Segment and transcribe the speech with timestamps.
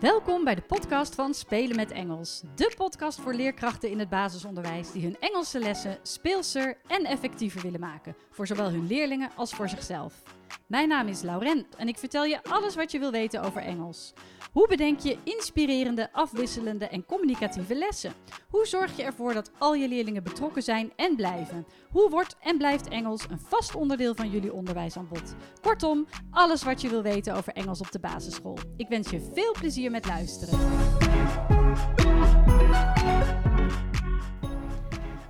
[0.00, 2.42] Welkom bij de podcast van Spelen met Engels.
[2.54, 7.80] De podcast voor leerkrachten in het basisonderwijs die hun Engelse lessen speelser en effectiever willen
[7.80, 8.16] maken.
[8.30, 10.22] Voor zowel hun leerlingen als voor zichzelf.
[10.66, 14.12] Mijn naam is Lauren en ik vertel je alles wat je wil weten over Engels.
[14.52, 18.12] Hoe bedenk je inspirerende, afwisselende en communicatieve lessen?
[18.50, 21.66] Hoe zorg je ervoor dat al je leerlingen betrokken zijn en blijven?
[21.90, 25.34] Hoe wordt en blijft Engels een vast onderdeel van jullie onderwijsaanbod?
[25.60, 28.58] Kortom, alles wat je wil weten over Engels op de basisschool.
[28.76, 30.58] Ik wens je veel plezier met luisteren.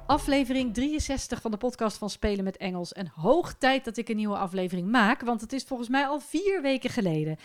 [0.09, 2.93] Aflevering 63 van de podcast van Spelen met Engels.
[2.93, 6.21] En hoog tijd dat ik een nieuwe aflevering maak, want het is volgens mij al
[6.21, 7.37] vier weken geleden.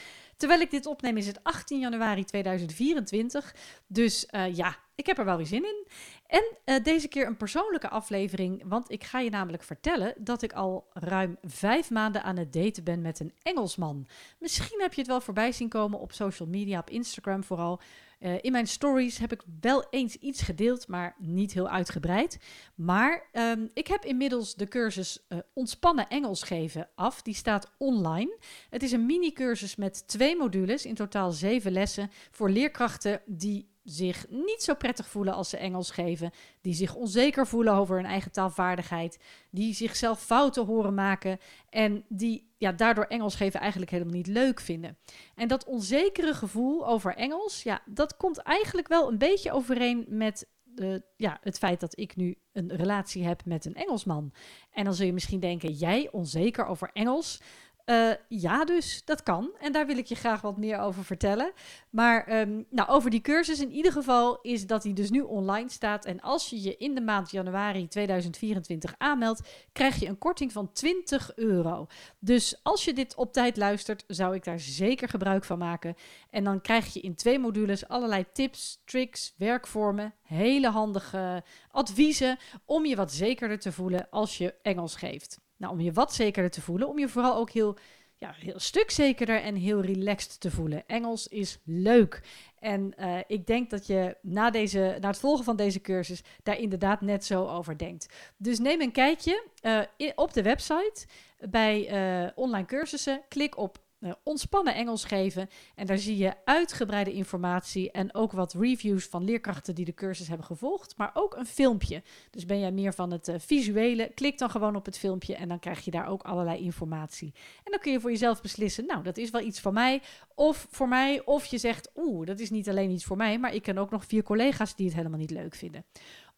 [0.43, 3.55] Terwijl ik dit opneem is het 18 januari 2024.
[3.87, 5.87] Dus uh, ja, ik heb er wel weer zin in.
[6.27, 10.53] En uh, deze keer een persoonlijke aflevering, want ik ga je namelijk vertellen dat ik
[10.53, 14.07] al ruim vijf maanden aan het daten ben met een Engelsman.
[14.39, 17.79] Misschien heb je het wel voorbij zien komen op social media, op Instagram vooral.
[18.19, 22.37] Uh, in mijn stories heb ik wel eens iets gedeeld, maar niet heel uitgebreid.
[22.75, 27.21] Maar um, ik heb inmiddels de cursus Ontspannen Engels geven af.
[27.21, 28.37] Die staat online.
[28.69, 34.25] Het is een mini-cursus met twee modules, in totaal zeven lessen, voor leerkrachten die zich
[34.29, 36.31] niet zo prettig voelen als ze Engels geven,
[36.61, 39.19] die zich onzeker voelen over hun eigen taalvaardigheid,
[39.51, 41.37] die zichzelf fouten horen maken
[41.69, 44.97] en die ja, daardoor Engels geven eigenlijk helemaal niet leuk vinden.
[45.35, 50.47] En dat onzekere gevoel over Engels, ja, dat komt eigenlijk wel een beetje overeen met
[50.63, 54.33] de, ja, het feit dat ik nu een relatie heb met een Engelsman.
[54.71, 57.41] En dan zul je misschien denken, jij onzeker over Engels?
[57.85, 59.51] Uh, ja, dus dat kan.
[59.59, 61.51] En daar wil ik je graag wat meer over vertellen.
[61.89, 65.69] Maar um, nou, over die cursus in ieder geval is dat die dus nu online
[65.69, 66.05] staat.
[66.05, 70.71] En als je je in de maand januari 2024 aanmeldt, krijg je een korting van
[70.71, 71.87] 20 euro.
[72.19, 75.95] Dus als je dit op tijd luistert, zou ik daar zeker gebruik van maken.
[76.29, 82.85] En dan krijg je in twee modules allerlei tips, tricks, werkvormen, hele handige adviezen om
[82.85, 85.42] je wat zekerder te voelen als je Engels geeft.
[85.57, 87.77] Nou, om je wat zekerder te voelen, om je vooral ook heel,
[88.17, 90.87] ja, heel stuk zekerder en heel relaxed te voelen.
[90.87, 92.21] Engels is leuk.
[92.59, 96.57] En uh, ik denk dat je na, deze, na het volgen van deze cursus daar
[96.59, 98.33] inderdaad net zo over denkt.
[98.37, 99.81] Dus neem een kijkje uh,
[100.15, 101.05] op de website
[101.49, 101.91] bij
[102.23, 103.21] uh, online cursussen.
[103.27, 105.49] Klik op uh, ontspannen Engels geven.
[105.75, 110.27] En daar zie je uitgebreide informatie en ook wat reviews van leerkrachten die de cursus
[110.27, 112.03] hebben gevolgd, maar ook een filmpje.
[112.29, 115.47] Dus ben jij meer van het uh, visuele, klik dan gewoon op het filmpje en
[115.47, 117.33] dan krijg je daar ook allerlei informatie.
[117.63, 120.01] En dan kun je voor jezelf beslissen, nou, dat is wel iets voor mij
[120.35, 123.53] of voor mij, of je zegt, oeh, dat is niet alleen iets voor mij, maar
[123.53, 125.85] ik ken ook nog vier collega's die het helemaal niet leuk vinden.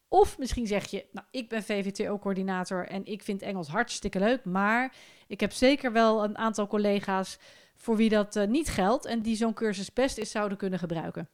[0.08, 4.96] Of misschien zeg je, nou, ik ben VVTO-coördinator en ik vind Engels hartstikke leuk, maar
[5.28, 7.38] ik heb zeker wel een aantal collega's
[7.76, 11.30] voor wie dat uh, niet geldt en die zo'n cursus best is zouden kunnen gebruiken.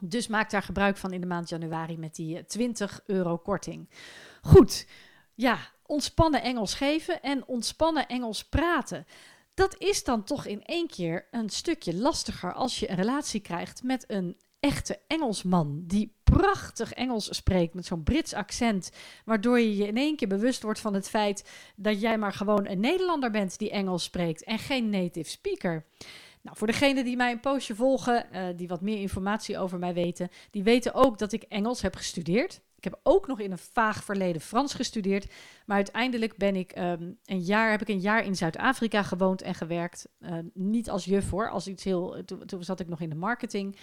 [0.00, 3.90] Dus maak daar gebruik van in de maand januari met die 20 euro korting.
[4.42, 4.86] Goed,
[5.34, 9.06] ja, ontspannen Engels geven en ontspannen Engels praten.
[9.54, 13.82] Dat is dan toch in één keer een stukje lastiger als je een relatie krijgt
[13.82, 18.90] met een echte Engelsman die prachtig Engels spreekt met zo'n Brits accent,
[19.24, 22.66] waardoor je je in één keer bewust wordt van het feit dat jij maar gewoon
[22.66, 25.86] een Nederlander bent die Engels spreekt en geen native speaker.
[26.42, 29.94] Nou, voor degenen die mij een poosje volgen, uh, die wat meer informatie over mij
[29.94, 32.60] weten, die weten ook dat ik Engels heb gestudeerd.
[32.76, 35.32] Ik heb ook nog in een vaag verleden Frans gestudeerd.
[35.66, 39.54] Maar uiteindelijk ben ik um, een jaar, heb ik een jaar in Zuid-Afrika gewoond en
[39.54, 40.08] gewerkt.
[40.20, 42.24] Uh, niet als juf hoor, als iets heel.
[42.24, 43.76] Toen, toen zat ik nog in de marketing.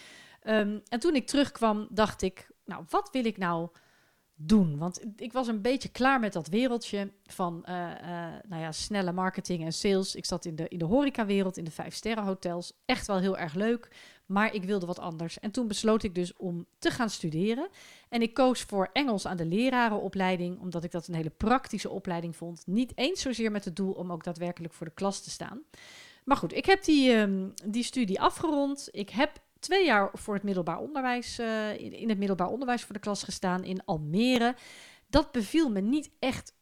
[0.49, 3.69] Um, en toen ik terugkwam, dacht ik, nou, wat wil ik nou
[4.35, 4.77] doen?
[4.77, 9.11] Want ik was een beetje klaar met dat wereldje van uh, uh, nou ja, snelle
[9.11, 10.15] marketing en sales.
[10.15, 12.73] Ik zat in de, in de horecawereld, in de vijf-sterren-hotels.
[12.85, 15.39] Echt wel heel erg leuk, maar ik wilde wat anders.
[15.39, 17.69] En toen besloot ik dus om te gaan studeren.
[18.09, 22.35] En ik koos voor Engels aan de lerarenopleiding, omdat ik dat een hele praktische opleiding
[22.35, 22.63] vond.
[22.65, 25.61] Niet eens zozeer met het doel om ook daadwerkelijk voor de klas te staan.
[26.23, 28.88] Maar goed, ik heb die, um, die studie afgerond.
[28.91, 29.31] Ik heb
[29.67, 33.63] twee jaar voor het middelbaar onderwijs, uh, in, het middelbaar onderwijs voor de klas gestaan
[33.63, 34.55] in Almere.
[35.07, 36.53] Dat beviel me niet echt,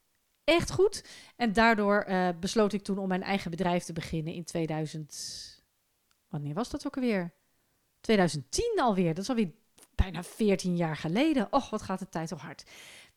[0.44, 1.06] echt goed.
[1.36, 5.64] En daardoor uh, besloot ik toen om mijn eigen bedrijf te beginnen in 2000.
[6.30, 7.34] Wanneer was dat ook alweer?
[8.00, 9.14] 2010 alweer.
[9.14, 9.52] Dat is alweer
[9.96, 11.48] bijna 14 jaar geleden.
[11.52, 12.64] Och, wat gaat de tijd toch hard.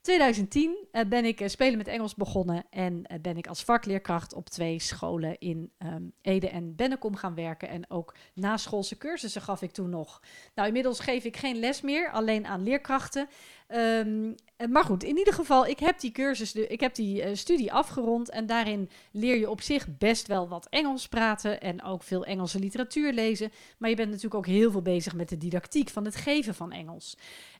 [0.00, 4.35] 2010 uh, ben ik uh, Spelen met Engels begonnen en uh, ben ik als vakleerkracht
[4.35, 7.69] op twee scholen in um, Ede en Bennekom gaan werken.
[7.69, 10.23] En ook naschoolse cursussen gaf ik toen nog.
[10.55, 13.29] Nou, inmiddels geef ik geen les meer, alleen aan leerkrachten.
[13.69, 14.35] Um,
[14.71, 18.47] maar goed, in ieder geval, ik heb die cursus, ik heb die studie afgerond en
[18.47, 23.12] daarin leer je op zich best wel wat Engels praten en ook veel Engelse literatuur
[23.12, 23.50] lezen.
[23.79, 26.73] Maar je bent natuurlijk ook heel veel bezig met de didactiek van het geven van
[26.73, 27.17] Engels.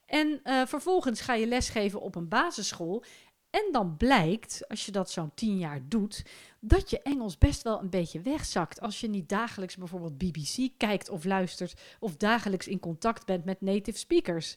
[0.08, 3.05] En uh, vervolgens ga je lesgeven op een basisschool.
[3.50, 6.22] En dan blijkt, als je dat zo'n tien jaar doet,
[6.60, 8.81] dat je Engels best wel een beetje wegzakt.
[8.81, 13.60] Als je niet dagelijks bijvoorbeeld BBC kijkt of luistert, of dagelijks in contact bent met
[13.60, 14.56] native speakers.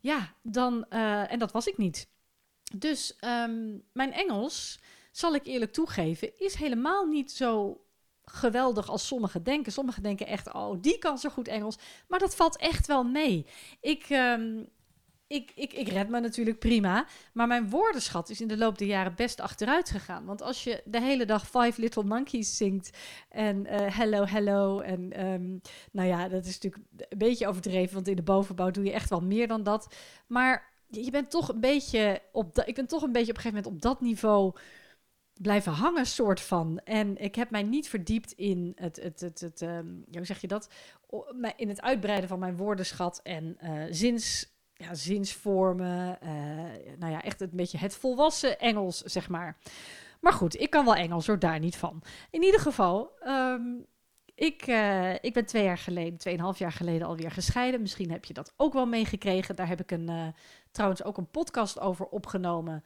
[0.00, 2.08] Ja, dan, uh, en dat was ik niet.
[2.74, 4.80] Dus um, mijn Engels,
[5.12, 7.84] zal ik eerlijk toegeven, is helemaal niet zo
[8.24, 9.72] geweldig als sommigen denken.
[9.72, 11.76] Sommigen denken echt, oh, die kan zo goed Engels.
[12.08, 13.46] Maar dat valt echt wel mee.
[13.80, 14.68] Ik, um,
[15.28, 17.06] ik, ik, ik red me natuurlijk prima.
[17.32, 20.24] Maar mijn woordenschat is in de loop der jaren best achteruit gegaan.
[20.24, 22.98] Want als je de hele dag Five Little Monkeys zingt.
[23.28, 24.80] En uh, Hello, Hello.
[24.80, 25.60] En um,
[25.92, 27.94] nou ja, dat is natuurlijk een beetje overdreven.
[27.94, 29.94] Want in de bovenbouw doe je echt wel meer dan dat.
[30.26, 32.58] Maar je bent toch een beetje op.
[32.58, 34.52] Ik ben toch een beetje op een gegeven moment op dat niveau
[35.40, 36.80] blijven hangen, soort van.
[36.84, 40.48] En ik heb mij niet verdiept in het, het, het, het um, hoe zeg je
[40.48, 40.70] dat?
[41.56, 46.18] In het uitbreiden van mijn woordenschat en uh, zins ja, zinsvormen.
[46.22, 46.30] Uh,
[46.98, 49.56] nou ja, echt een beetje het volwassen Engels, zeg maar.
[50.20, 52.02] Maar goed, ik kan wel Engels, hoor, daar niet van.
[52.30, 53.86] In ieder geval, um,
[54.34, 57.80] ik, uh, ik ben twee jaar geleden, tweeënhalf jaar geleden alweer gescheiden.
[57.80, 59.56] Misschien heb je dat ook wel meegekregen.
[59.56, 60.26] Daar heb ik een, uh,
[60.70, 62.84] trouwens ook een podcast over opgenomen.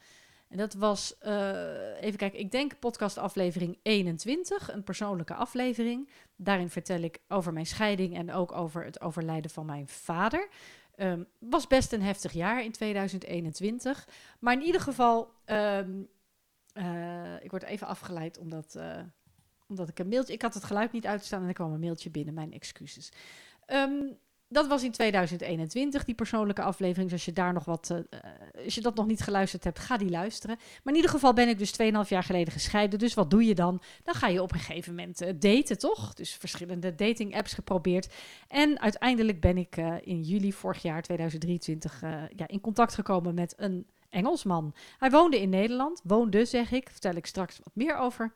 [0.49, 1.15] En dat was,
[1.99, 6.09] even kijken, ik denk podcast aflevering 21, een persoonlijke aflevering.
[6.35, 10.49] Daarin vertel ik over mijn scheiding en ook over het overlijden van mijn vader.
[11.03, 14.07] Um, was best een heftig jaar in 2021.
[14.39, 16.07] Maar in ieder geval, um,
[16.73, 18.99] uh, ik word even afgeleid omdat, uh,
[19.67, 20.33] omdat ik een mailtje...
[20.33, 22.33] Ik had het geluid niet uitstaan en er kwam een mailtje binnen.
[22.33, 23.11] Mijn excuses.
[23.67, 24.17] Um,
[24.53, 27.03] dat was in 2021, die persoonlijke aflevering.
[27.09, 27.99] Dus als je, daar nog wat, uh,
[28.65, 30.55] als je dat nog niet geluisterd hebt, ga die luisteren.
[30.55, 32.99] Maar in ieder geval ben ik dus 2,5 jaar geleden gescheiden.
[32.99, 33.81] Dus wat doe je dan?
[34.03, 36.13] Dan ga je op een gegeven moment uh, daten, toch?
[36.13, 38.13] Dus verschillende dating apps geprobeerd.
[38.47, 42.01] En uiteindelijk ben ik in juli vorig jaar, 2023,
[42.35, 44.73] ja, in contact gekomen met een Engelsman.
[44.97, 46.01] Hij woonde in Nederland.
[46.03, 46.89] Woonde, zeg ik.
[46.89, 48.33] Vertel ik straks wat meer over.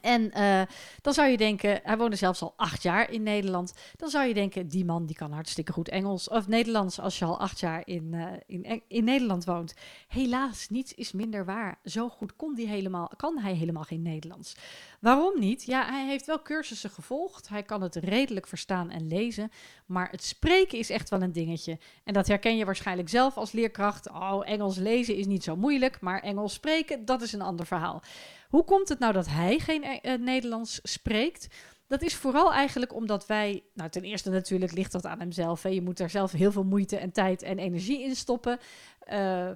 [0.00, 0.62] En uh,
[1.00, 3.74] dan zou je denken, hij woonde zelfs al acht jaar in Nederland.
[3.96, 7.24] Dan zou je denken, die man die kan hartstikke goed Engels of Nederlands als je
[7.24, 9.74] al acht jaar in, uh, in, in Nederland woont.
[10.08, 11.78] Helaas, niets is minder waar.
[11.84, 14.56] Zo goed kon, die helemaal, kan hij helemaal geen Nederlands.
[15.00, 15.64] Waarom niet?
[15.64, 17.48] Ja, hij heeft wel cursussen gevolgd.
[17.48, 19.50] Hij kan het redelijk verstaan en lezen.
[19.86, 21.78] Maar het spreken is echt wel een dingetje.
[22.04, 24.10] En dat herken je waarschijnlijk zelf als leerkracht.
[24.10, 28.02] Oh, Engels lezen is niet zo moeilijk, maar Engels spreken, dat is een ander verhaal.
[28.52, 31.46] Hoe komt het nou dat hij geen uh, Nederlands spreekt?
[31.86, 35.62] Dat is vooral eigenlijk omdat wij, nou ten eerste natuurlijk ligt dat aan hemzelf.
[35.62, 35.68] Hè.
[35.68, 38.58] Je moet daar zelf heel veel moeite en tijd en energie in stoppen.
[39.12, 39.50] Uh,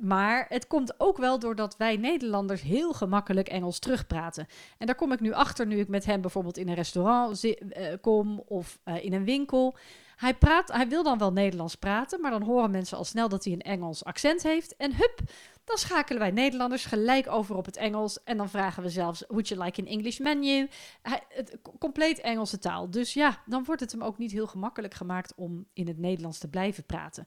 [0.00, 4.46] maar het komt ook wel doordat wij Nederlanders heel gemakkelijk Engels terugpraten.
[4.78, 7.54] En daar kom ik nu achter nu ik met hem bijvoorbeeld in een restaurant uh,
[8.00, 9.76] kom of in een winkel.
[10.16, 13.44] Hij, praat, hij wil dan wel Nederlands praten, maar dan horen mensen al snel dat
[13.44, 14.76] hij een Engels accent heeft.
[14.76, 15.20] En hup,
[15.68, 18.22] dan schakelen wij Nederlanders gelijk over op het Engels.
[18.24, 20.68] En dan vragen we zelfs, would you like an English menu?
[21.02, 22.90] Het, compleet Engelse taal.
[22.90, 26.38] Dus ja, dan wordt het hem ook niet heel gemakkelijk gemaakt om in het Nederlands
[26.38, 27.24] te blijven praten.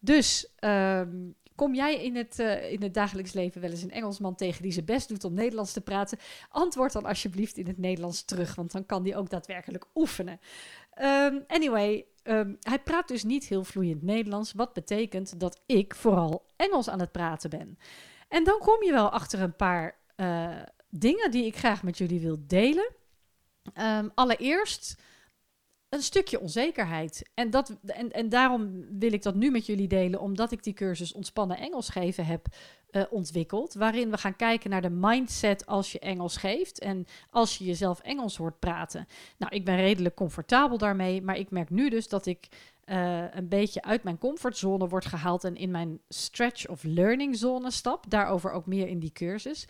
[0.00, 4.34] Dus um, kom jij in het, uh, in het dagelijks leven wel eens een Engelsman
[4.34, 6.18] tegen die zijn best doet om Nederlands te praten?
[6.48, 10.40] Antwoord dan alsjeblieft in het Nederlands terug, want dan kan die ook daadwerkelijk oefenen.
[11.02, 16.46] Um, anyway, um, hij praat dus niet heel vloeiend Nederlands, wat betekent dat ik vooral
[16.56, 17.78] Engels aan het praten ben.
[18.28, 22.20] En dan kom je wel achter een paar uh, dingen die ik graag met jullie
[22.20, 22.92] wil delen.
[23.80, 25.02] Um, allereerst
[25.92, 27.30] een stukje onzekerheid.
[27.34, 30.72] En, dat, en, en daarom wil ik dat nu met jullie delen, omdat ik die
[30.72, 32.46] cursus Ontspannen Engels geven heb
[32.90, 33.74] uh, ontwikkeld.
[33.74, 38.00] Waarin we gaan kijken naar de mindset als je Engels geeft en als je jezelf
[38.00, 39.06] Engels hoort praten.
[39.36, 42.48] Nou, ik ben redelijk comfortabel daarmee, maar ik merk nu dus dat ik
[42.86, 47.70] uh, een beetje uit mijn comfortzone word gehaald en in mijn stretch of learning zone
[47.70, 48.04] stap.
[48.10, 49.66] Daarover ook meer in die cursus.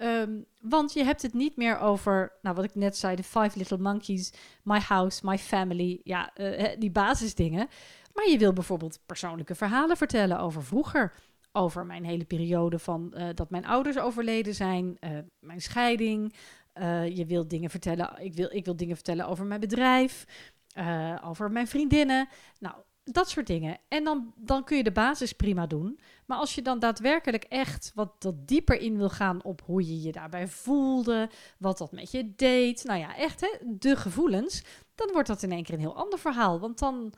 [0.00, 3.58] Um, want je hebt het niet meer over, nou wat ik net zei, de Five
[3.58, 4.32] Little Monkeys,
[4.62, 7.68] My House, My Family, ja, uh, die basisdingen.
[8.14, 11.12] Maar je wil bijvoorbeeld persoonlijke verhalen vertellen over vroeger.
[11.52, 16.34] Over mijn hele periode van uh, dat mijn ouders overleden zijn, uh, mijn scheiding.
[17.14, 20.24] je wilt dingen vertellen, ik wil, ik wil dingen vertellen over mijn bedrijf,
[21.24, 22.28] over mijn vriendinnen.
[22.58, 23.78] Nou, dat soort dingen.
[23.88, 26.00] En dan, dan kun je de basis prima doen.
[26.26, 30.02] Maar als je dan daadwerkelijk echt wat, wat dieper in wil gaan op hoe je
[30.02, 34.62] je daarbij voelde, wat dat met je deed, nou ja, echt hè, de gevoelens,
[34.94, 36.60] dan wordt dat in één keer een heel ander verhaal.
[36.60, 37.14] Want dan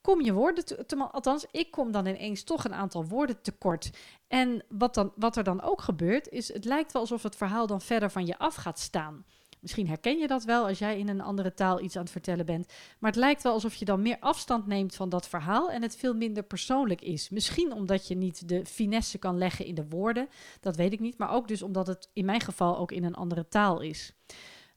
[0.00, 3.90] kom je woorden, te, althans, ik kom dan ineens toch een aantal woorden tekort.
[4.28, 7.66] En wat, dan, wat er dan ook gebeurt, is het lijkt wel alsof het verhaal
[7.66, 9.24] dan verder van je af gaat staan.
[9.64, 12.46] Misschien herken je dat wel als jij in een andere taal iets aan het vertellen
[12.46, 12.72] bent.
[12.98, 15.96] Maar het lijkt wel alsof je dan meer afstand neemt van dat verhaal en het
[15.96, 17.28] veel minder persoonlijk is.
[17.28, 20.28] Misschien omdat je niet de finesse kan leggen in de woorden,
[20.60, 21.18] dat weet ik niet.
[21.18, 24.12] Maar ook dus omdat het in mijn geval ook in een andere taal is.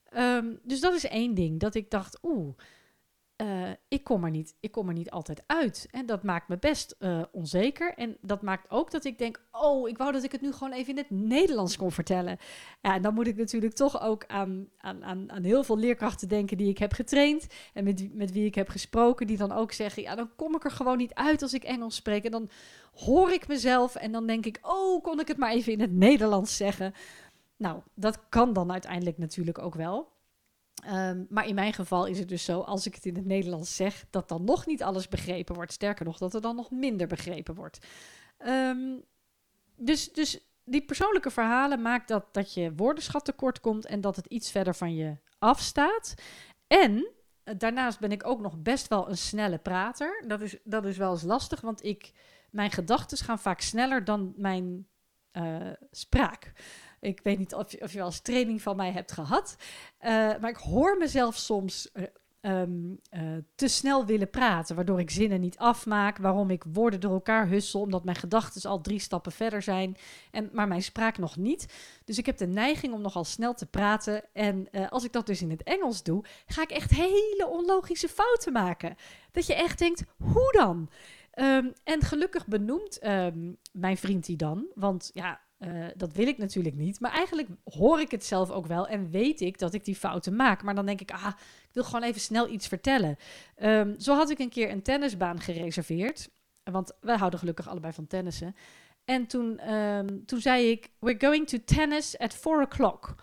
[0.10, 1.60] Ehm, dus dat is één ding.
[1.60, 2.58] Dat ik dacht, oeh,
[3.41, 5.88] uh, ik, kom er niet, ik kom er niet altijd uit.
[5.91, 7.94] En dat maakt me best uh, onzeker.
[7.94, 10.74] En dat maakt ook dat ik denk: oh, ik wou dat ik het nu gewoon
[10.74, 12.38] even in het Nederlands kon vertellen.
[12.82, 16.27] Ja, en dan moet ik natuurlijk toch ook aan, aan, aan, aan heel veel leerkrachten
[16.27, 17.48] denken die ik heb getraind.
[17.74, 20.63] En met, met wie ik heb gesproken, die dan ook zeggen: ja, dan kom ik
[20.63, 22.25] er gewoon niet uit als ik Engels spreek.
[22.25, 22.50] En dan
[22.94, 25.94] hoor ik mezelf en dan denk ik: oh, kon ik het maar even in het
[25.94, 26.94] Nederlands zeggen.
[27.58, 30.15] Nou, dat kan dan uiteindelijk natuurlijk ook wel.
[30.89, 33.75] Um, maar in mijn geval is het dus zo, als ik het in het Nederlands
[33.75, 35.74] zeg, dat dan nog niet alles begrepen wordt.
[35.74, 37.86] Sterker nog, dat er dan nog minder begrepen wordt.
[38.48, 39.03] Um,
[39.75, 44.25] dus, dus die persoonlijke verhalen maakt dat, dat je woordenschat tekort komt en dat het
[44.25, 46.13] iets verder van je afstaat.
[46.67, 47.12] En
[47.44, 50.24] eh, daarnaast ben ik ook nog best wel een snelle prater.
[50.27, 52.12] Dat is, dat is wel eens lastig, want ik,
[52.51, 54.88] mijn gedachten gaan vaak sneller dan mijn
[55.34, 56.51] uh, spraak.
[56.99, 59.55] Ik weet niet of je, of je wel eens training van mij hebt gehad.
[60.01, 62.03] Uh, maar ik hoor mezelf soms uh,
[62.41, 63.21] um, uh,
[63.55, 64.75] te snel willen praten.
[64.75, 66.17] Waardoor ik zinnen niet afmaak.
[66.17, 67.81] Waarom ik woorden door elkaar hussel.
[67.81, 69.97] Omdat mijn gedachten al drie stappen verder zijn.
[70.31, 71.73] En, maar mijn spraak nog niet.
[72.05, 74.23] Dus ik heb de neiging om nogal snel te praten.
[74.33, 76.23] En als ik dat dus in het Engels doe.
[76.45, 78.95] Ga ik echt hele onlogische fouten maken.
[79.31, 80.89] Dat je echt denkt, hoe dan?
[81.39, 84.65] Um, en gelukkig benoemt um, mijn vriend die dan.
[84.75, 86.99] Want ja, uh, dat wil ik natuurlijk niet.
[86.99, 90.35] Maar eigenlijk hoor ik het zelf ook wel en weet ik dat ik die fouten
[90.35, 90.63] maak.
[90.63, 91.27] Maar dan denk ik, ah,
[91.67, 93.17] ik wil gewoon even snel iets vertellen.
[93.63, 96.29] Um, zo had ik een keer een tennisbaan gereserveerd.
[96.63, 98.55] Want wij houden gelukkig allebei van tennissen.
[99.05, 103.15] En toen, um, toen zei ik, we're going to tennis at 4 o'clock.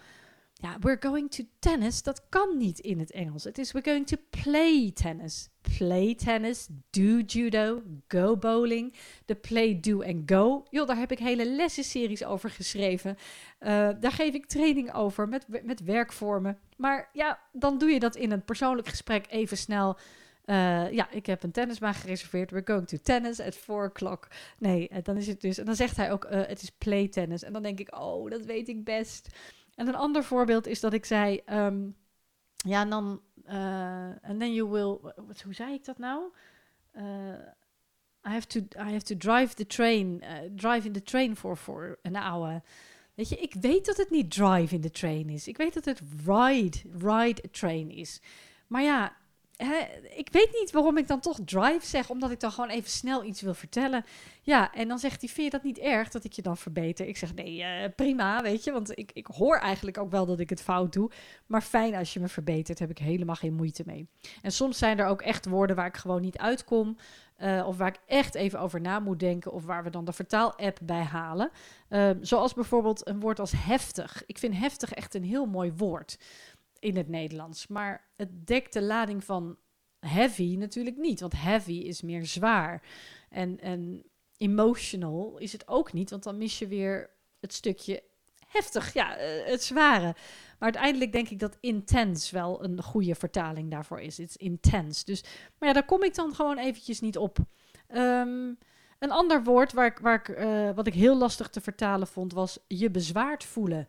[0.57, 3.45] Ja, we're going to tennis, dat kan niet in het Engels.
[3.45, 5.49] Het is we're going to play tennis.
[5.79, 8.95] Play tennis, do judo, go bowling.
[9.25, 10.65] De play, do en go.
[10.71, 13.17] Joh, daar heb ik hele lessenseries over geschreven.
[13.61, 16.59] Uh, daar geef ik training over met, met werkvormen.
[16.77, 19.99] Maar ja, dan doe je dat in een persoonlijk gesprek even snel.
[20.47, 22.51] Uh, ja, ik heb een tennisbaan gereserveerd.
[22.51, 24.29] We're going to tennis at 4 o'clock.
[24.59, 25.59] Nee, uh, dan is het dus.
[25.59, 27.43] En dan zegt hij ook: het is play tennis.
[27.43, 29.29] En dan denk ik: oh, dat weet ik best.
[29.75, 31.97] En een ander voorbeeld is dat ik zei, um,
[32.57, 35.13] ja, en dan, en uh, then you will,
[35.45, 36.33] hoe zei ik dat nou?
[36.97, 37.03] Uh,
[38.27, 41.57] I have to, I have to drive the train, uh, drive in the train for,
[41.57, 42.63] for an hour.
[43.15, 45.49] Weet je, ik weet dat het niet drive in the train is.
[45.49, 48.21] Ik weet dat het ride, ride a train is.
[48.67, 49.17] Maar ja,
[50.17, 53.25] ik weet niet waarom ik dan toch drive zeg, omdat ik dan gewoon even snel
[53.25, 54.05] iets wil vertellen.
[54.43, 57.07] Ja, en dan zegt hij, vind je dat niet erg dat ik je dan verbeter?
[57.07, 60.39] Ik zeg, nee, uh, prima, weet je, want ik, ik hoor eigenlijk ook wel dat
[60.39, 61.11] ik het fout doe.
[61.47, 64.09] Maar fijn als je me verbetert, heb ik helemaal geen moeite mee.
[64.43, 66.97] En soms zijn er ook echt woorden waar ik gewoon niet uitkom.
[67.39, 69.53] Uh, of waar ik echt even over na moet denken.
[69.53, 71.51] Of waar we dan de vertaal-app bij halen.
[71.89, 74.23] Uh, zoals bijvoorbeeld een woord als heftig.
[74.27, 76.19] Ik vind heftig echt een heel mooi woord
[76.85, 77.67] in het Nederlands.
[77.67, 79.57] Maar het dekt de lading van
[79.99, 81.21] heavy natuurlijk niet.
[81.21, 82.83] Want heavy is meer zwaar.
[83.29, 84.05] En, en
[84.37, 87.11] emotional is het ook niet, want dan mis je weer
[87.41, 88.03] het stukje
[88.47, 90.15] heftig, ja, uh, het zware.
[90.59, 94.19] Maar uiteindelijk denk ik dat intense wel een goede vertaling daarvoor is.
[94.19, 95.05] It's intense.
[95.05, 95.23] Dus,
[95.59, 97.39] maar ja, daar kom ik dan gewoon eventjes niet op.
[97.95, 98.59] Um,
[98.99, 102.33] een ander woord waar ik, waar ik, uh, wat ik heel lastig te vertalen vond,
[102.33, 103.89] was je bezwaard voelen.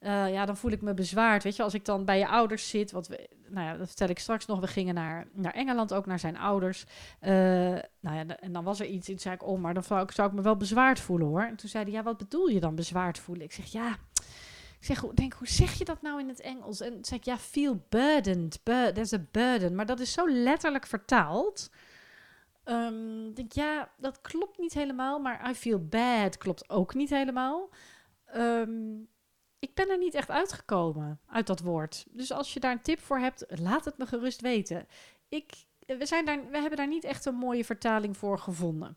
[0.00, 1.42] Uh, ja, dan voel ik me bezwaard.
[1.42, 4.08] Weet je, als ik dan bij je ouders zit, wat we, nou ja, dat vertel
[4.08, 4.60] ik straks nog.
[4.60, 6.84] We gingen naar, naar Engeland, ook naar zijn ouders.
[7.22, 7.30] Uh,
[8.00, 10.10] nou ja, en dan was er iets, en zei ik, oh, maar dan zou ik,
[10.10, 11.42] zou ik me wel bezwaard voelen hoor.
[11.42, 13.44] En toen zei hij, ja, wat bedoel je dan bezwaard voelen?
[13.44, 13.96] Ik zeg, ja,
[14.78, 16.80] ik zeg, denk, hoe zeg je dat nou in het Engels?
[16.80, 19.74] En zei ik, ja, feel burdened, bur there's a burden.
[19.74, 21.70] Maar dat is zo letterlijk vertaald.
[22.64, 27.68] Um, denk, ja, dat klopt niet helemaal, maar I feel bad klopt ook niet helemaal.
[28.36, 29.08] Um,
[29.58, 32.06] ik ben er niet echt uitgekomen uit dat woord.
[32.10, 34.86] Dus als je daar een tip voor hebt, laat het me gerust weten.
[35.28, 35.52] Ik,
[35.86, 38.96] we, zijn daar, we hebben daar niet echt een mooie vertaling voor gevonden.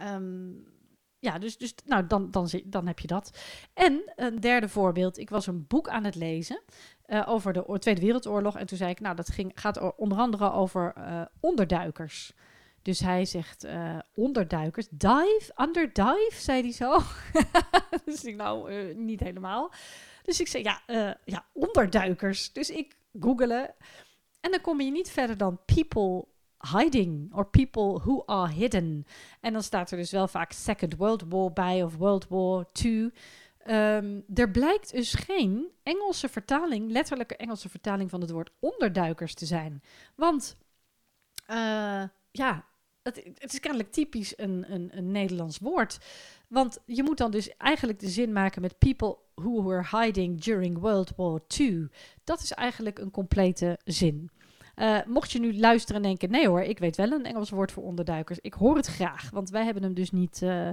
[0.00, 0.72] Um,
[1.18, 3.38] ja, dus, dus nou, dan, dan, dan heb je dat.
[3.74, 5.18] En een derde voorbeeld.
[5.18, 6.60] Ik was een boek aan het lezen
[7.06, 8.56] uh, over de Tweede Wereldoorlog.
[8.58, 12.32] En toen zei ik, nou, dat ging, gaat onder andere over uh, onderduikers.
[12.84, 14.86] Dus hij zegt uh, onderduikers.
[14.90, 16.98] Dive, underdive, zei hij zo.
[18.04, 19.72] dus ik nou, uh, niet helemaal.
[20.22, 22.52] Dus ik zei, ja, uh, ja, onderduikers.
[22.52, 23.74] Dus ik googelen.
[24.40, 26.24] En dan kom je niet verder dan people
[26.72, 29.06] hiding or people who are hidden.
[29.40, 33.12] En dan staat er dus wel vaak Second World War bij of World War II.
[33.66, 39.46] Um, er blijkt dus geen Engelse vertaling, letterlijke Engelse vertaling van het woord onderduikers te
[39.46, 39.82] zijn.
[40.14, 40.56] Want
[42.30, 42.64] ja,
[43.12, 45.98] het, is kennelijk typisch een, een, een, Nederlands woord.
[46.48, 50.78] Want je moet dan dus eigenlijk de zin maken met people who were hiding during
[50.78, 51.88] World War II.
[52.24, 54.30] Dat is eigenlijk een complete zin.
[54.76, 57.72] Uh, mocht je nu luisteren en denken: nee hoor, ik weet wel een Engels woord
[57.72, 58.38] voor onderduikers.
[58.40, 60.40] Ik hoor het graag, want wij hebben hem dus niet.
[60.42, 60.68] Uh,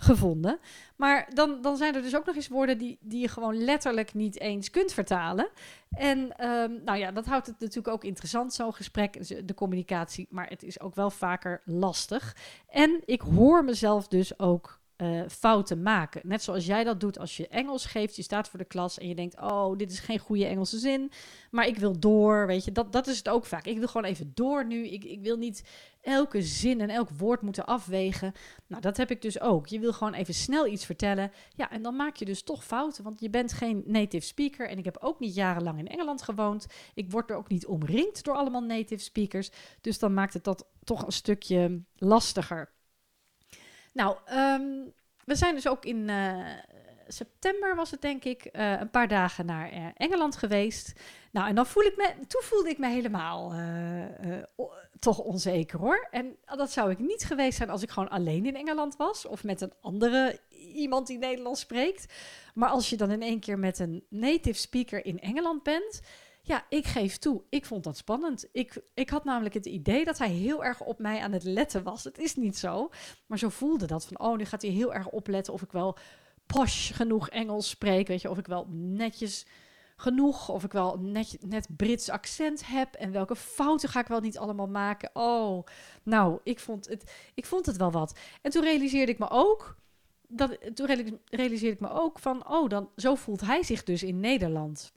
[0.00, 0.58] gevonden.
[0.96, 4.14] Maar dan, dan zijn er dus ook nog eens woorden die, die je gewoon letterlijk
[4.14, 5.48] niet eens kunt vertalen.
[5.90, 10.26] En um, nou ja, dat houdt het natuurlijk ook interessant, zo'n gesprek, de communicatie.
[10.30, 12.36] Maar het is ook wel vaker lastig.
[12.68, 16.20] En ik hoor mezelf dus ook uh, fouten maken.
[16.24, 18.16] Net zoals jij dat doet als je Engels geeft.
[18.16, 21.10] Je staat voor de klas en je denkt: Oh, dit is geen goede Engelse zin.
[21.50, 22.46] Maar ik wil door.
[22.46, 23.66] Weet je, dat, dat is het ook vaak.
[23.66, 24.88] Ik wil gewoon even door nu.
[24.88, 25.64] Ik, ik wil niet
[26.00, 28.32] elke zin en elk woord moeten afwegen.
[28.66, 29.66] Nou, dat heb ik dus ook.
[29.66, 31.32] Je wil gewoon even snel iets vertellen.
[31.56, 33.04] Ja, en dan maak je dus toch fouten.
[33.04, 34.68] Want je bent geen native speaker.
[34.68, 36.66] En ik heb ook niet jarenlang in Engeland gewoond.
[36.94, 39.50] Ik word er ook niet omringd door allemaal native speakers.
[39.80, 42.78] Dus dan maakt het dat toch een stukje lastiger.
[43.92, 44.92] Nou, um,
[45.24, 46.46] we zijn dus ook in uh,
[47.08, 50.92] september, was het denk ik, uh, een paar dagen naar uh, Engeland geweest.
[51.30, 53.52] Nou, en dan voel ik me, toen voelde ik me helemaal
[55.00, 56.08] toch onzeker hoor.
[56.10, 59.44] En dat zou ik niet geweest zijn als ik gewoon alleen in Engeland was of
[59.44, 60.38] met een andere
[60.74, 62.12] iemand die Nederlands spreekt.
[62.54, 66.00] Maar als je dan in één keer met een native speaker in Engeland bent
[66.50, 68.48] ja, ik geef toe, ik vond dat spannend.
[68.52, 71.82] Ik, ik had namelijk het idee dat hij heel erg op mij aan het letten
[71.82, 72.04] was.
[72.04, 72.90] Het is niet zo,
[73.26, 75.96] maar zo voelde dat van, oh, nu gaat hij heel erg opletten of ik wel
[76.46, 79.46] posh genoeg Engels spreek, weet je, of ik wel netjes
[79.96, 84.20] genoeg, of ik wel net, net Brits accent heb en welke fouten ga ik wel
[84.20, 85.10] niet allemaal maken.
[85.12, 85.66] Oh,
[86.02, 88.18] nou, ik vond het, ik vond het wel wat.
[88.42, 89.76] En toen realiseerde ik me ook,
[90.28, 94.20] dat, toen realiseerde ik me ook van, oh, dan, zo voelt hij zich dus in
[94.20, 94.92] Nederland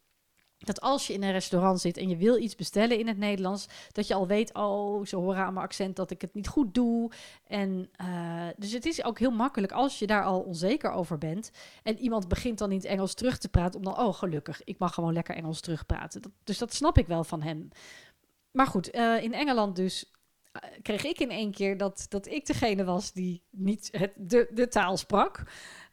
[0.64, 3.68] dat als je in een restaurant zit en je wil iets bestellen in het Nederlands,
[3.92, 6.74] dat je al weet, oh, ze horen aan mijn accent dat ik het niet goed
[6.74, 7.12] doe.
[7.48, 11.52] En uh, dus het is ook heel makkelijk als je daar al onzeker over bent
[11.84, 14.78] en iemand begint dan in het Engels terug te praten, om dan, oh, gelukkig, ik
[14.78, 16.22] mag gewoon lekker Engels terugpraten.
[16.22, 17.70] Dat, dus dat snap ik wel van hem.
[18.52, 20.12] Maar goed, uh, in Engeland dus
[20.54, 24.48] uh, kreeg ik in één keer dat, dat ik degene was die niet het, de,
[24.54, 25.44] de taal sprak.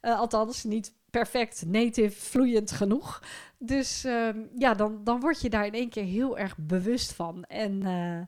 [0.00, 3.22] althans, niet perfect native, vloeiend genoeg.
[3.58, 7.44] Dus uh, ja, dan, dan word je daar in één keer heel erg bewust van.
[7.44, 8.20] En uh,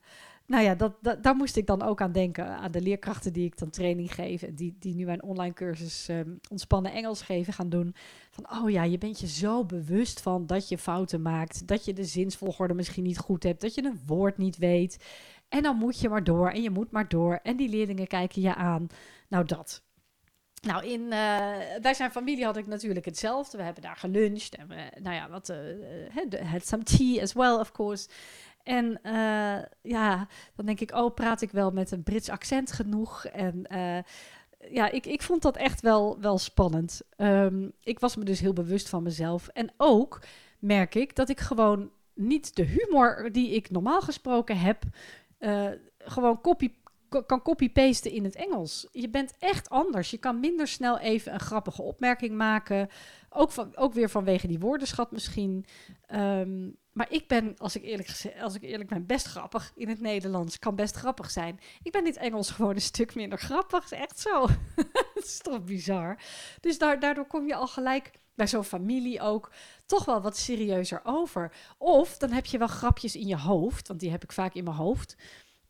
[0.47, 2.47] nou ja, dat, dat, daar moest ik dan ook aan denken.
[2.47, 4.43] Aan de leerkrachten die ik dan training geef.
[4.43, 7.95] En die, die nu mijn online cursus um, ontspannen Engels geven gaan doen.
[8.31, 11.67] Van oh ja, je bent je zo bewust van dat je fouten maakt.
[11.67, 13.61] Dat je de zinsvolgorde misschien niet goed hebt.
[13.61, 15.05] Dat je een woord niet weet.
[15.49, 17.41] En dan moet je maar door en je moet maar door.
[17.43, 18.87] En die leerlingen kijken je aan.
[19.29, 19.83] Nou, dat.
[20.67, 21.11] Nou, in, uh,
[21.81, 23.57] bij zijn familie had ik natuurlijk hetzelfde.
[23.57, 27.55] We hebben daar geluncht en we, nou ja, wat, uh, had some tea as well,
[27.55, 28.09] of course.
[28.63, 28.99] En
[29.83, 33.25] ja, dan denk ik, oh, praat ik wel met een Brits accent genoeg?
[33.25, 33.67] En
[34.71, 37.03] ja, ik, ik vond dat echt wel, wel spannend.
[37.17, 39.49] Um, ik was me dus heel bewust van mezelf.
[39.49, 40.23] En ook
[40.59, 44.83] merk ik dat ik gewoon niet de humor die ik normaal gesproken heb,
[45.99, 46.73] gewoon copy
[47.27, 48.89] kan copy-pasten in het Engels.
[48.93, 50.11] Je bent echt anders.
[50.11, 52.89] Je kan minder snel even een grappige opmerking maken.
[53.31, 55.67] Ook, van, ook weer vanwege die woordenschat misschien.
[56.15, 60.01] Um, maar ik ben, als ik, eerlijk, als ik eerlijk ben, best grappig in het
[60.01, 60.59] Nederlands.
[60.59, 61.61] Kan best grappig zijn.
[61.83, 63.85] Ik ben in het Engels gewoon een stuk minder grappig.
[63.85, 64.47] Is echt zo.
[65.15, 66.19] Het is toch bizar.
[66.61, 69.53] Dus daardoor kom je al gelijk bij zo'n familie ook
[69.87, 71.53] toch wel wat serieuzer over.
[71.79, 73.89] Of dan heb je wel grapjes in je hoofd.
[73.89, 75.17] Want die heb ik vaak in mijn hoofd.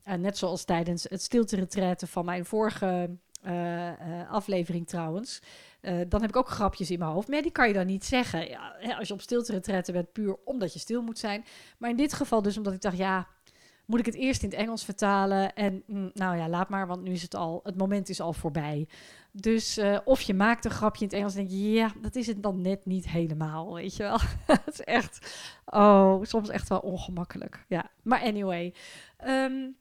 [0.08, 3.10] Uh, net zoals tijdens het stilte van mijn vorige
[3.46, 5.42] uh, uh, aflevering trouwens.
[5.80, 7.28] dan heb ik ook grapjes in mijn hoofd.
[7.28, 8.48] Maar die kan je dan niet zeggen.
[8.48, 9.60] Ja, als je op stilte
[9.92, 11.44] bent, puur omdat je stil moet zijn.
[11.78, 13.28] Maar in dit geval dus omdat ik dacht, ja,
[13.86, 15.54] moet ik het eerst in het Engels vertalen?
[15.54, 18.32] En mm, nou ja, laat maar, want nu is het al, het moment is al
[18.32, 18.88] voorbij.
[19.32, 22.26] Dus of je maakt een grapje in het Engels en denk je, ja, dat is
[22.26, 24.18] het dan net niet helemaal, weet je wel.
[24.64, 25.34] het is echt,
[25.64, 27.64] oh, soms echt wel ongemakkelijk.
[27.68, 28.74] Ja, maar anyway.
[29.26, 29.76] Um,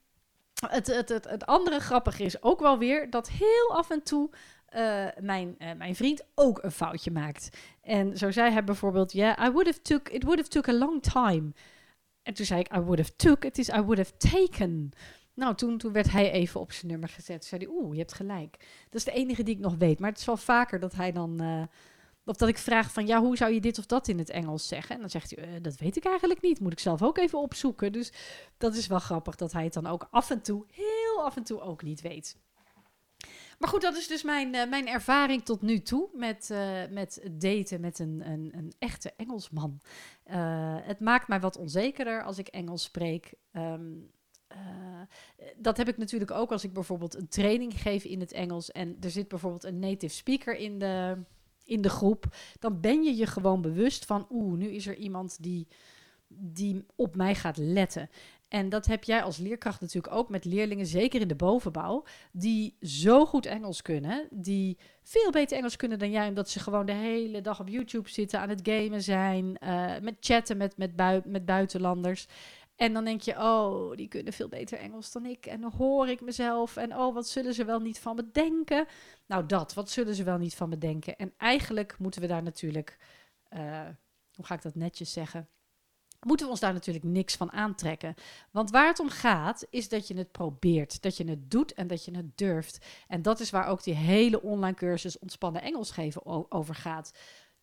[0.69, 4.29] het, het, het, het andere grappige is ook wel weer dat heel af en toe
[4.75, 7.57] uh, mijn, uh, mijn vriend ook een foutje maakt.
[7.81, 10.69] En zo zei hij bijvoorbeeld, ja, yeah, I would have took, it would have took
[10.69, 11.51] a long time.
[12.23, 14.91] En toen zei ik, I would have took, het is I would have taken.
[15.33, 17.45] Nou, toen, werd hij even op zijn nummer gezet.
[17.45, 18.57] Zei hij, oeh, je hebt gelijk.
[18.89, 19.99] Dat is de enige die ik nog weet.
[19.99, 21.41] Maar het is wel vaker dat hij dan...
[21.41, 21.63] Uh,
[22.25, 24.67] of dat ik vraag van, ja, hoe zou je dit of dat in het Engels
[24.67, 24.95] zeggen?
[24.95, 26.59] En dan zegt hij, uh, dat weet ik eigenlijk niet.
[26.59, 27.91] Moet ik zelf ook even opzoeken.
[27.91, 28.11] Dus
[28.57, 31.43] dat is wel grappig dat hij het dan ook af en toe, heel af en
[31.43, 32.37] toe ook niet weet.
[33.59, 37.21] Maar goed, dat is dus mijn, uh, mijn ervaring tot nu toe met, uh, met
[37.31, 39.81] daten met een, een, een echte Engelsman.
[40.83, 43.33] Het maakt mij wat onzekerder als ik Engels spreek.
[43.51, 44.11] Um,
[45.57, 48.97] dat heb ik natuurlijk ook als ik bijvoorbeeld een training geef in het Engels en
[48.99, 51.17] er zit bijvoorbeeld een native speaker in de,
[51.71, 52.25] in de groep.
[52.59, 55.67] Dan ben je je gewoon bewust van, oeh, nu is er iemand die,
[56.27, 58.09] die op mij gaat letten.
[58.47, 62.75] En dat heb jij als leerkracht natuurlijk ook met leerlingen, zeker in de bovenbouw, die
[62.81, 66.91] zo goed Engels kunnen, die veel beter Engels kunnen dan jij, omdat ze gewoon de
[66.91, 71.21] hele dag op YouTube zitten, aan het gamen zijn, uh, met chatten met, met, bui
[71.25, 72.27] met buitenlanders.
[72.81, 75.45] En dan denk je, oh, die kunnen veel beter Engels dan ik.
[75.45, 76.77] En dan hoor ik mezelf.
[76.77, 78.85] En oh, wat zullen ze wel niet van me denken?
[79.25, 81.15] Nou, dat, wat zullen ze wel niet van me denken?
[81.17, 82.97] En eigenlijk moeten we daar natuurlijk,
[83.53, 83.87] uh,
[84.35, 85.49] hoe ga ik dat netjes zeggen?
[86.25, 88.13] moeten we ons daar natuurlijk niks van aantrekken.
[88.51, 91.87] Want waar het om gaat, is dat je het probeert, dat je het doet en
[91.87, 92.85] dat je het durft.
[93.07, 97.11] En dat is waar ook die hele online cursus Ontspannen Engels geven over gaat.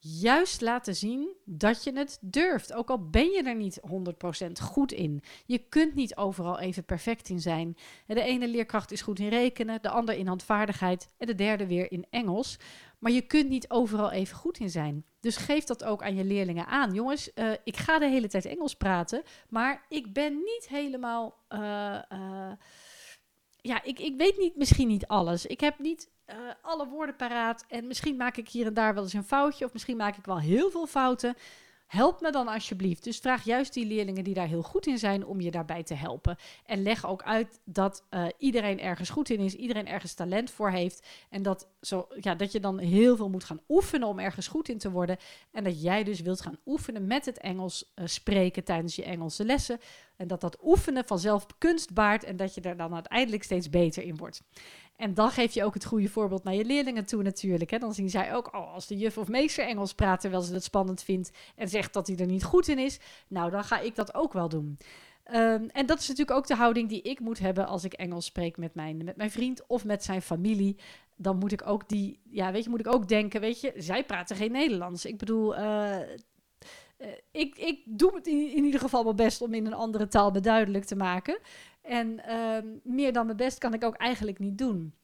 [0.00, 2.72] Juist laten zien dat je het durft.
[2.72, 3.80] Ook al ben je er niet
[4.46, 5.22] 100% goed in.
[5.46, 7.76] Je kunt niet overal even perfect in zijn.
[8.06, 11.92] De ene leerkracht is goed in rekenen, de ander in handvaardigheid en de derde weer
[11.92, 12.58] in Engels.
[12.98, 15.04] Maar je kunt niet overal even goed in zijn.
[15.20, 16.94] Dus geef dat ook aan je leerlingen aan.
[16.94, 21.38] Jongens, uh, ik ga de hele tijd Engels praten, maar ik ben niet helemaal.
[21.48, 22.52] Uh, uh,
[23.60, 25.46] ja, ik, ik weet niet, misschien niet alles.
[25.46, 26.10] Ik heb niet
[26.62, 27.64] alle woorden paraat.
[27.68, 29.64] En misschien maak ik hier en daar wel eens een foutje.
[29.64, 31.34] Of misschien maak ik wel heel veel fouten.
[31.88, 33.04] Help me dan alsjeblieft.
[33.04, 35.94] Dus vraag juist die leerlingen die daar heel goed in zijn om je daarbij te
[35.94, 36.36] helpen.
[36.66, 40.70] En leg ook uit dat uh, iedereen ergens goed in is, iedereen ergens talent voor
[40.70, 41.06] heeft.
[41.30, 44.68] En dat, zo, ja, dat je dan heel veel moet gaan oefenen om ergens goed
[44.68, 45.16] in te worden.
[45.52, 49.44] En dat jij dus wilt gaan oefenen met het Engels uh, spreken tijdens je Engelse
[49.44, 49.80] lessen.
[50.18, 54.02] En dat dat oefenen vanzelf kunst baart en dat je er dan uiteindelijk steeds beter
[54.02, 54.42] in wordt.
[54.96, 57.70] En dan geef je ook het goede voorbeeld naar je leerlingen toe natuurlijk.
[57.70, 57.78] Hè.
[57.78, 60.64] Dan zien zij ook, oh, als de juf of meester Engels praat terwijl ze het
[60.64, 63.94] spannend vindt en zegt dat hij er niet goed in is, nou dan ga ik
[63.94, 64.78] dat ook wel doen.
[65.34, 68.24] Um, en dat is natuurlijk ook de houding die ik moet hebben als ik Engels
[68.24, 70.76] spreek met mijn, met mijn vriend of met zijn familie.
[71.16, 74.04] Dan moet ik ook die, ja, weet je, moet ik ook denken, weet je, zij
[74.04, 75.04] praten geen Nederlands.
[75.04, 75.96] Ik bedoel, uh,
[77.30, 80.84] ik, ik doe het in, ieder geval mijn best om in een andere taal beduidelijk
[80.84, 81.38] te maken.
[81.82, 84.94] En uh, meer dan mijn best kan ik ook eigenlijk niet doen.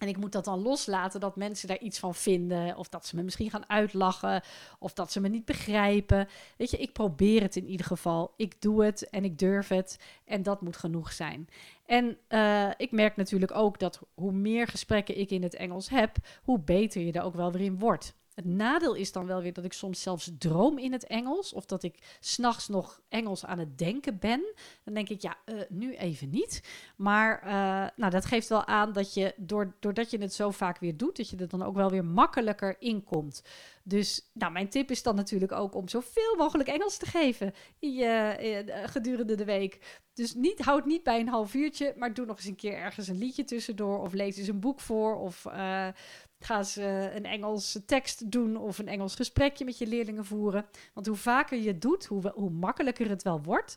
[0.00, 2.76] En ik moet dat dan loslaten dat mensen daar iets van vinden.
[2.76, 4.42] Of dat ze me misschien gaan uitlachen.
[4.78, 6.28] Of dat ze me niet begrijpen.
[6.56, 8.34] Weet je, ik probeer het in ieder geval.
[8.36, 9.98] Ik doe het en ik durf het.
[10.24, 11.48] En dat moet genoeg zijn.
[11.86, 16.16] En uh, ik merk natuurlijk ook dat hoe meer gesprekken ik in het Engels heb,
[16.42, 18.14] hoe beter je er ook wel weer in wordt.
[18.40, 21.52] Het nadeel is dan wel weer dat ik soms zelfs droom in het Engels.
[21.52, 24.54] Of dat ik s'nachts nog Engels aan het denken ben.
[24.84, 26.62] Dan denk ik, ja, uh, nu even niet.
[26.96, 27.50] Maar uh,
[27.96, 29.34] nou, dat geeft wel aan dat je,
[29.80, 32.76] doordat je het zo vaak weer doet, dat je er dan ook wel weer makkelijker
[32.78, 33.42] in komt.
[33.82, 37.98] Dus nou, mijn tip is dan natuurlijk ook om zoveel mogelijk Engels te geven in
[38.38, 40.00] in, gedurende de week.
[40.14, 43.08] Dus niet, houd niet bij een half uurtje, maar doe nog eens een keer ergens
[43.08, 43.98] een liedje tussendoor.
[43.98, 45.18] Of lees eens een boek voor.
[45.18, 45.46] Of
[46.40, 50.66] ga ze een Engelse tekst doen of een Engels gesprekje met je leerlingen voeren.
[50.94, 53.74] Want hoe vaker je het doet, hoe, hoe makkelijker het wel wordt.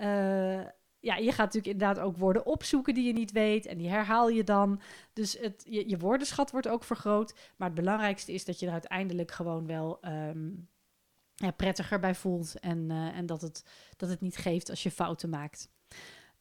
[0.00, 0.60] Uh,
[1.02, 3.66] ja, je gaat natuurlijk inderdaad ook woorden opzoeken die je niet weet.
[3.66, 4.80] En die herhaal je dan.
[5.12, 7.34] Dus het, je, woordenschat wordt ook vergroot.
[7.56, 10.68] Maar het belangrijkste is dat je er uiteindelijk gewoon wel um,
[11.34, 12.60] ja, prettiger bij voelt.
[12.60, 13.64] En, uh, en dat, het,
[13.96, 15.68] dat het niet geeft als je fouten maakt.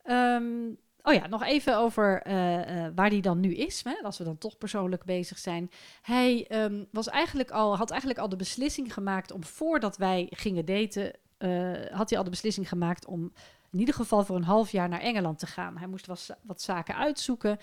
[0.04, 3.84] Um, Oh ja, nog even over uh, uh, waar hij dan nu is.
[3.84, 5.72] Hè, als we dan toch persoonlijk bezig zijn.
[6.02, 10.66] Hij um, was eigenlijk al, had eigenlijk al de beslissing gemaakt om voordat wij gingen
[10.66, 11.14] daten.
[11.40, 13.34] Uh, had hij al de beslissing gemaakt om
[13.72, 15.78] in ieder geval voor een half jaar naar Engeland te gaan.
[15.78, 17.58] Hij moest wat, wat zaken uitzoeken.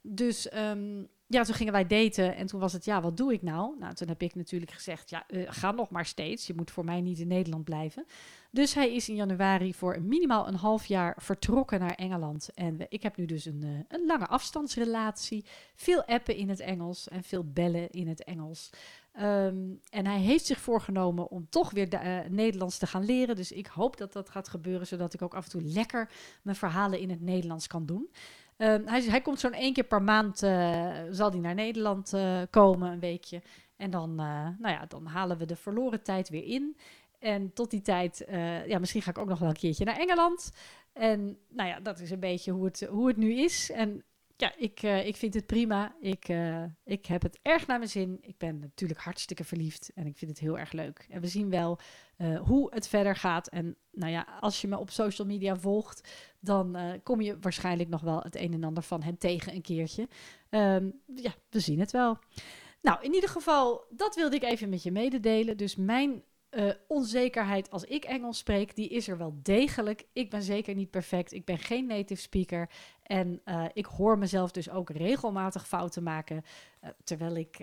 [0.00, 3.42] Dus um, ja, toen gingen wij daten en toen was het, ja, wat doe ik
[3.42, 3.78] nou?
[3.78, 6.46] Nou, toen heb ik natuurlijk gezegd, ja, ga nog maar steeds.
[6.46, 8.06] Je moet voor mij niet in Nederland blijven.
[8.54, 12.50] Dus hij is in januari voor minimaal een half jaar vertrokken naar Engeland.
[12.54, 15.44] En ik heb nu dus een, uh, een lange afstandsrelatie.
[15.74, 18.70] Veel appen in het Engels en veel bellen in het Engels.
[19.20, 23.36] Um, en hij heeft zich voorgenomen om toch weer de, uh, Nederlands te gaan leren.
[23.36, 26.10] Dus ik hoop dat dat gaat gebeuren, zodat ik ook af en toe lekker
[26.42, 28.10] mijn verhalen in het Nederlands kan doen.
[28.56, 32.14] Um, hij, hij, komt zo'n één keer per maand, uh, zal hij naar Nederland
[32.50, 33.42] komen, een weekje.
[33.76, 36.76] En dan, nou ja, dan halen we de verloren tijd weer in.
[37.22, 39.98] En tot die tijd, uh, ja, misschien ga ik ook nog wel een keertje naar
[39.98, 40.50] Engeland.
[40.92, 43.70] En nou ja, dat is een beetje hoe het, hoe het nu is.
[43.70, 44.04] En
[44.36, 45.96] ja, ik, uh, ik vind het prima.
[46.00, 48.18] Ik, uh, ik heb het erg naar mijn zin.
[48.20, 51.06] Ik ben natuurlijk hartstikke verliefd en ik vind het heel erg leuk.
[51.10, 51.78] En we zien wel
[52.44, 53.48] hoe het verder gaat.
[53.48, 56.08] En nou ja, als je me op social media volgt,
[56.40, 60.08] dan kom je waarschijnlijk nog wel het een en ander van hem tegen een keertje.
[60.50, 62.18] Um, ja, we zien het wel.
[62.82, 65.56] Nou, in ieder geval, dat wilde ik even met je mededelen.
[65.56, 66.22] Dus mijn
[66.52, 70.06] uh, onzekerheid als ik Engels spreek, die is er wel degelijk.
[70.12, 71.32] Ik ben zeker niet perfect.
[71.32, 72.70] Ik ben geen native speaker.
[73.02, 76.36] En uh, ik hoor mezelf dus ook regelmatig fouten maken.
[76.36, 77.58] Uh, terwijl ik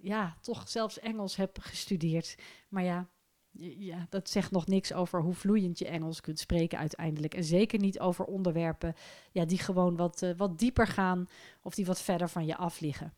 [0.00, 2.34] ja, toch zelfs Engels heb gestudeerd.
[2.68, 3.08] Maar ja,
[3.78, 7.34] ja, dat zegt nog niks over hoe vloeiend je Engels kunt spreken uiteindelijk.
[7.34, 8.94] En zeker niet over onderwerpen
[9.32, 11.28] ja, die gewoon wat, wat dieper gaan
[11.62, 13.12] of die wat verder van je af liggen.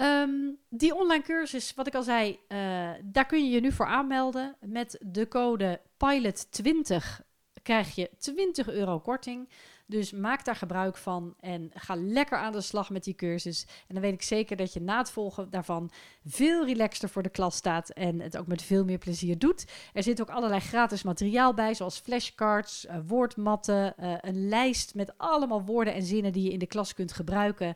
[0.00, 3.86] Um, die online cursus, wat ik al zei, uh, daar kun je je nu voor
[3.86, 4.56] aanmelden.
[4.60, 7.24] Met de code PILOT20
[7.62, 9.48] krijg je 20 euro korting.
[9.86, 13.66] Dus maak daar gebruik van en ga lekker aan de slag met die cursus.
[13.88, 15.90] En dan weet ik zeker dat je na het volgen daarvan
[16.24, 19.64] veel relaxter voor de klas staat en het ook met veel meer plezier doet.
[19.92, 25.18] Er zit ook allerlei gratis materiaal bij, zoals flashcards, uh, woordmatten, uh, een lijst met
[25.18, 27.74] allemaal woorden en zinnen die je in de klas kunt gebruiken.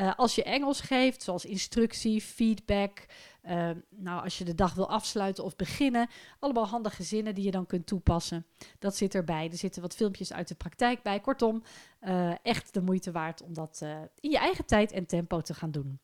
[0.00, 3.06] Uh, als je Engels geeft, zoals instructie, feedback,
[3.44, 6.08] uh, nou, als je de dag wil afsluiten of beginnen,
[6.38, 8.46] allemaal handige zinnen die je dan kunt toepassen.
[8.78, 9.48] Dat zit erbij.
[9.50, 11.20] Er zitten wat filmpjes uit de praktijk bij.
[11.20, 11.62] Kortom,
[12.02, 13.82] uh, echt de moeite waard om dat
[14.20, 16.00] in je eigen tijd en tempo te gaan doen.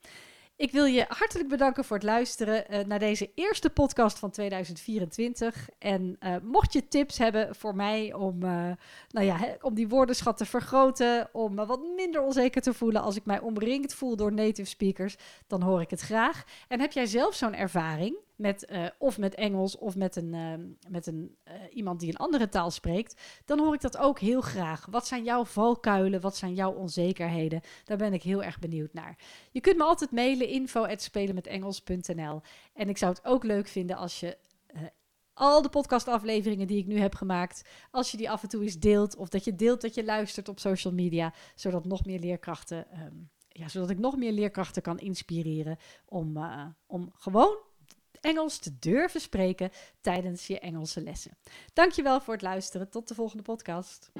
[0.58, 5.68] Ik wil je hartelijk bedanken voor het luisteren uh, naar deze eerste podcast van 2024.
[5.78, 8.70] En uh, mocht je tips hebben voor mij om, uh,
[9.10, 13.16] nou ja, om die woordenschat te vergroten, om me wat minder onzeker te voelen als
[13.16, 15.16] ik mij omringd voel door native speakers,
[15.46, 16.44] dan hoor ik het graag.
[16.68, 18.16] En heb jij zelf zo'n ervaring?
[18.36, 20.52] Met, uh, of met Engels of met, een, uh,
[20.88, 24.40] met een, uh, iemand die een andere taal spreekt, dan hoor ik dat ook heel
[24.40, 24.86] graag.
[24.90, 26.20] Wat zijn jouw valkuilen?
[26.20, 27.60] Wat zijn jouw onzekerheden?
[27.84, 29.18] Daar ben ik heel erg benieuwd naar.
[29.50, 32.40] Je kunt me altijd mailen info@spelenmetengels.nl
[32.74, 34.36] en ik zou het ook leuk vinden als je
[35.36, 38.78] al de podcastafleveringen die ik nu heb gemaakt, als je die af en toe eens
[38.78, 42.86] deelt of dat je deelt dat je luistert op social media, zodat nog meer leerkrachten,
[43.02, 46.38] um, ja, zodat ik nog meer leerkrachten kan inspireren om,
[46.86, 47.56] om gewoon
[48.26, 51.38] Engels te durven spreken tijdens je Engelse lessen.
[51.72, 52.90] Dankjewel voor het luisteren.
[52.90, 54.10] Tot de volgende podcast.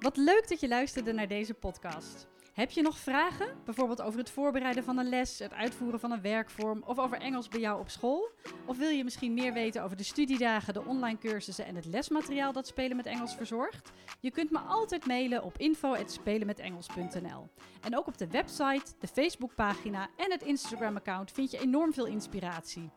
[0.00, 2.28] Wat leuk dat je luisterde naar deze podcast.
[2.52, 3.56] Heb je nog vragen?
[3.64, 7.48] Bijvoorbeeld over het voorbereiden van een les, het uitvoeren van een werkvorm of over Engels
[7.48, 8.30] bij jou op school?
[8.66, 12.52] Of wil je misschien meer weten over de studiedagen, de online cursussen en het lesmateriaal
[12.52, 13.90] dat Spelen met Engels verzorgt?
[14.20, 17.48] Je kunt me altijd mailen op info@spelenmetengels.nl.
[17.80, 22.90] En ook op de website, de Facebookpagina en het Instagram-account vind je enorm veel inspiratie.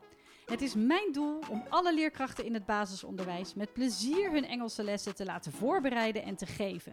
[0.46, 5.16] Het is mijn doel om alle leerkrachten in het basisonderwijs met plezier hun Engelse lessen
[5.16, 6.92] te laten voorbereiden en te geven.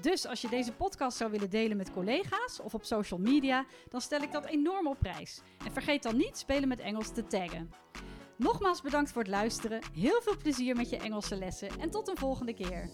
[0.00, 4.00] Dus als je deze podcast zou willen delen met collega's of op social media, dan
[4.00, 5.40] stel ik dat enorm op prijs.
[5.64, 7.70] En vergeet dan niet spelen met Engels te taggen.
[8.36, 9.80] Nogmaals bedankt voor het luisteren.
[9.94, 12.90] Heel veel plezier met je Engelse lessen en tot een volgende keer.